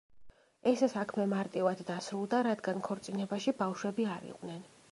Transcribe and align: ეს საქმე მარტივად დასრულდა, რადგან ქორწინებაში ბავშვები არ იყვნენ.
ეს 0.69 0.79
საქმე 0.93 1.25
მარტივად 1.33 1.83
დასრულდა, 1.91 2.39
რადგან 2.49 2.81
ქორწინებაში 2.89 3.57
ბავშვები 3.61 4.09
არ 4.15 4.27
იყვნენ. 4.31 4.65